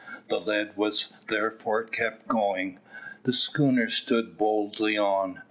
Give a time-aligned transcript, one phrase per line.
[0.29, 2.79] The lead was therefore kept going.
[3.21, 5.37] The schooner stood boldly on.